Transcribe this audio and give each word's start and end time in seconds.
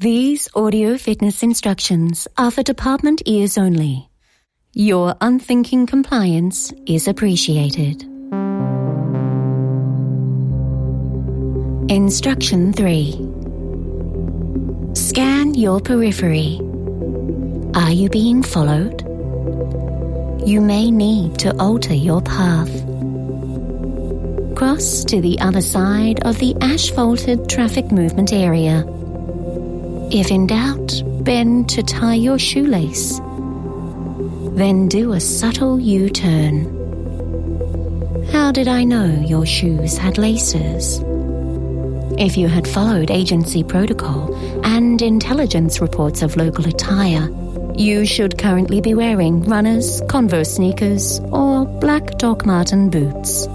These 0.00 0.48
audio 0.54 0.96
fitness 0.96 1.42
instructions 1.42 2.28
are 2.36 2.52
for 2.52 2.62
department 2.62 3.20
ears 3.26 3.58
only. 3.58 4.08
Your 4.72 5.16
unthinking 5.20 5.88
compliance 5.88 6.72
is 6.86 7.08
appreciated. 7.08 8.04
Instruction 11.90 12.72
3 12.72 13.10
Scan 14.94 15.54
your 15.54 15.80
periphery. 15.80 16.60
Are 17.74 17.90
you 17.90 18.08
being 18.08 18.44
followed? 18.44 19.02
You 20.46 20.60
may 20.60 20.92
need 20.92 21.40
to 21.40 21.60
alter 21.60 21.94
your 21.94 22.22
path. 22.22 22.70
Cross 24.54 25.06
to 25.06 25.20
the 25.20 25.40
other 25.40 25.60
side 25.60 26.20
of 26.24 26.38
the 26.38 26.54
asphalted 26.60 27.48
traffic 27.48 27.90
movement 27.90 28.32
area. 28.32 28.84
If 30.10 30.30
in 30.30 30.46
doubt, 30.46 31.02
bend 31.20 31.68
to 31.68 31.82
tie 31.82 32.14
your 32.14 32.38
shoelace. 32.38 33.18
Then 34.56 34.88
do 34.88 35.12
a 35.12 35.20
subtle 35.20 35.78
U 35.78 36.08
turn. 36.08 36.64
How 38.32 38.50
did 38.50 38.68
I 38.68 38.84
know 38.84 39.04
your 39.04 39.44
shoes 39.44 39.98
had 39.98 40.16
laces? 40.16 41.02
If 42.18 42.38
you 42.38 42.48
had 42.48 42.66
followed 42.66 43.10
agency 43.10 43.62
protocol 43.62 44.34
and 44.64 45.02
intelligence 45.02 45.82
reports 45.82 46.22
of 46.22 46.36
local 46.36 46.66
attire, 46.66 47.28
you 47.76 48.06
should 48.06 48.38
currently 48.38 48.80
be 48.80 48.94
wearing 48.94 49.42
runners, 49.42 50.00
Converse 50.08 50.54
sneakers, 50.54 51.20
or 51.32 51.66
black 51.66 52.16
Doc 52.16 52.46
Marten 52.46 52.88
boots. 52.88 53.46